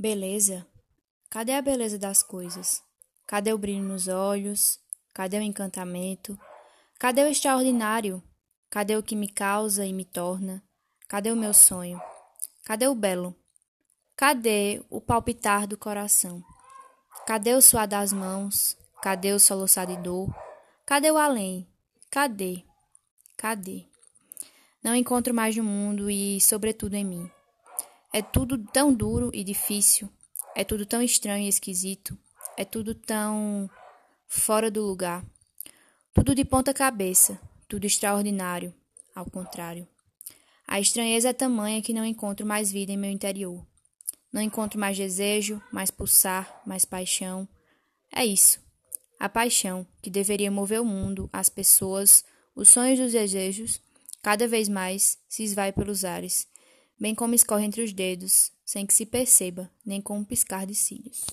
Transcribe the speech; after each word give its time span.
Beleza? 0.00 0.66
Cadê 1.28 1.52
a 1.52 1.60
beleza 1.60 1.98
das 1.98 2.22
coisas? 2.22 2.82
Cadê 3.26 3.52
o 3.52 3.58
brilho 3.58 3.82
nos 3.82 4.08
olhos? 4.08 4.80
Cadê 5.12 5.38
o 5.38 5.42
encantamento? 5.42 6.40
Cadê 6.98 7.22
o 7.22 7.28
extraordinário? 7.28 8.22
Cadê 8.70 8.96
o 8.96 9.02
que 9.02 9.14
me 9.14 9.28
causa 9.28 9.84
e 9.84 9.92
me 9.92 10.06
torna? 10.06 10.62
Cadê 11.06 11.30
o 11.30 11.36
meu 11.36 11.52
sonho? 11.52 12.00
Cadê 12.64 12.88
o 12.88 12.94
belo? 12.94 13.36
Cadê 14.16 14.82
o 14.88 15.02
palpitar 15.02 15.66
do 15.66 15.76
coração? 15.76 16.42
Cadê 17.26 17.52
o 17.52 17.60
suar 17.60 17.86
das 17.86 18.10
mãos? 18.10 18.78
Cadê 19.02 19.34
o 19.34 19.38
soluçar 19.38 19.86
de 19.86 19.98
dor? 19.98 20.34
Cadê 20.86 21.10
o 21.10 21.18
além? 21.18 21.68
Cadê? 22.10 22.64
Cadê? 23.36 23.84
Não 24.82 24.94
encontro 24.94 25.34
mais 25.34 25.54
no 25.54 25.62
mundo 25.62 26.10
e, 26.10 26.40
sobretudo, 26.40 26.94
em 26.94 27.04
mim. 27.04 27.30
É 28.12 28.20
tudo 28.20 28.58
tão 28.58 28.92
duro 28.92 29.30
e 29.32 29.44
difícil, 29.44 30.10
é 30.56 30.64
tudo 30.64 30.84
tão 30.84 31.00
estranho 31.00 31.44
e 31.44 31.48
esquisito, 31.48 32.18
é 32.56 32.64
tudo 32.64 32.92
tão 32.92 33.70
fora 34.26 34.68
do 34.68 34.82
lugar. 34.82 35.24
Tudo 36.12 36.34
de 36.34 36.44
ponta 36.44 36.74
cabeça, 36.74 37.40
tudo 37.68 37.86
extraordinário, 37.86 38.74
ao 39.14 39.24
contrário. 39.30 39.86
A 40.66 40.80
estranheza 40.80 41.28
é 41.28 41.32
tamanha 41.32 41.80
que 41.80 41.92
não 41.92 42.04
encontro 42.04 42.44
mais 42.44 42.72
vida 42.72 42.90
em 42.90 42.96
meu 42.96 43.10
interior. 43.12 43.64
Não 44.32 44.42
encontro 44.42 44.78
mais 44.78 44.96
desejo, 44.96 45.62
mais 45.70 45.92
pulsar, 45.92 46.62
mais 46.66 46.84
paixão. 46.84 47.48
É 48.12 48.26
isso. 48.26 48.60
A 49.20 49.28
paixão, 49.28 49.86
que 50.02 50.10
deveria 50.10 50.50
mover 50.50 50.80
o 50.80 50.84
mundo, 50.84 51.30
as 51.32 51.48
pessoas, 51.48 52.24
os 52.56 52.68
sonhos 52.70 52.98
e 52.98 53.02
os 53.02 53.12
desejos, 53.12 53.80
cada 54.20 54.48
vez 54.48 54.68
mais 54.68 55.16
se 55.28 55.44
esvai 55.44 55.70
pelos 55.72 56.04
ares 56.04 56.49
bem 57.00 57.14
como 57.14 57.34
escorre 57.34 57.64
entre 57.64 57.82
os 57.82 57.92
dedos, 57.94 58.52
sem 58.64 58.84
que 58.84 58.92
se 58.92 59.06
perceba, 59.06 59.70
nem 59.84 60.00
com 60.00 60.18
um 60.18 60.24
piscar 60.24 60.66
de 60.66 60.74
cílios. 60.74 61.24